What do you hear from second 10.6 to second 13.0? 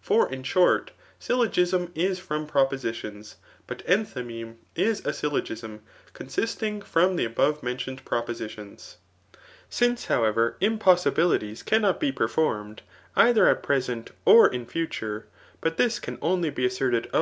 impossibtlicies cannot be performed,